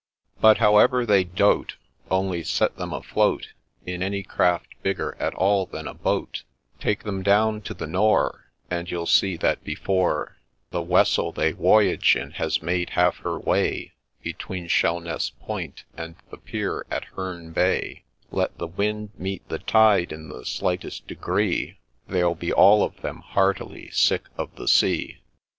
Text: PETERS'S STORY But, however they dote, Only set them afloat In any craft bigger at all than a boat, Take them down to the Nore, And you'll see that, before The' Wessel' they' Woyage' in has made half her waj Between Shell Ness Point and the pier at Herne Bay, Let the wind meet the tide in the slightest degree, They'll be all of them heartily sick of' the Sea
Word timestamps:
PETERS'S 0.37 0.39
STORY 0.39 0.41
But, 0.41 0.57
however 0.57 1.05
they 1.05 1.23
dote, 1.25 1.75
Only 2.09 2.41
set 2.43 2.75
them 2.75 2.91
afloat 2.91 3.49
In 3.85 4.01
any 4.01 4.23
craft 4.23 4.69
bigger 4.81 5.15
at 5.19 5.35
all 5.35 5.67
than 5.67 5.87
a 5.87 5.93
boat, 5.93 6.41
Take 6.79 7.03
them 7.03 7.21
down 7.21 7.61
to 7.61 7.75
the 7.75 7.85
Nore, 7.85 8.45
And 8.71 8.89
you'll 8.89 9.05
see 9.05 9.37
that, 9.37 9.63
before 9.63 10.37
The' 10.71 10.81
Wessel' 10.91 11.31
they' 11.31 11.53
Woyage' 11.53 12.15
in 12.19 12.31
has 12.31 12.63
made 12.63 12.89
half 12.89 13.17
her 13.17 13.37
waj 13.39 13.91
Between 14.23 14.67
Shell 14.67 15.01
Ness 15.01 15.29
Point 15.29 15.83
and 15.95 16.15
the 16.31 16.37
pier 16.37 16.83
at 16.89 17.03
Herne 17.05 17.51
Bay, 17.51 18.01
Let 18.31 18.57
the 18.57 18.65
wind 18.65 19.11
meet 19.19 19.47
the 19.49 19.59
tide 19.59 20.11
in 20.11 20.29
the 20.29 20.45
slightest 20.47 21.05
degree, 21.05 21.77
They'll 22.07 22.33
be 22.33 22.51
all 22.51 22.81
of 22.83 22.99
them 23.01 23.19
heartily 23.19 23.91
sick 23.91 24.23
of' 24.35 24.55
the 24.55 24.67
Sea 24.67 25.19